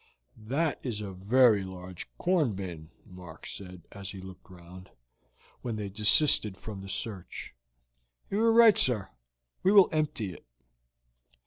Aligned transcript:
"That 0.35 0.79
is 0.81 0.99
a 1.01 1.11
very 1.13 1.63
large 1.63 2.09
corn 2.17 2.55
bin," 2.55 2.89
Mark 3.05 3.45
said, 3.45 3.83
as 3.91 4.09
he 4.09 4.19
looked 4.19 4.49
round, 4.49 4.89
when 5.61 5.75
they 5.75 5.89
desisted 5.89 6.57
from 6.57 6.81
the 6.81 6.89
search. 6.89 7.53
"You 8.27 8.39
are 8.39 8.51
right, 8.51 8.79
sir. 8.79 9.09
We 9.61 9.71
will 9.71 9.89
empty 9.91 10.33
it." 10.33 10.43